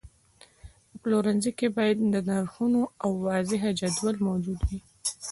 [0.89, 2.79] په پلورنځي کې باید د نرخونو
[3.27, 4.79] واضحه جدول موجود وي.